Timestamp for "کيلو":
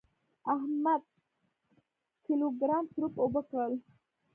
2.25-2.47